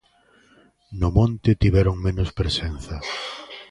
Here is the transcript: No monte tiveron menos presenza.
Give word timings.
No 0.99 1.07
monte 1.17 1.51
tiveron 1.61 1.95
menos 2.05 2.29
presenza. 2.39 2.95